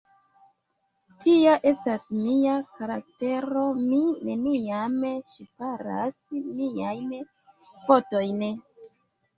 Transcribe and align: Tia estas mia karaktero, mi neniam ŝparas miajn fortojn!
Tia 1.25 1.51
estas 1.71 2.07
mia 2.21 2.55
karaktero, 2.79 3.67
mi 3.83 4.01
neniam 4.31 4.97
ŝparas 5.37 6.19
miajn 6.49 7.17
fortojn! 7.85 8.51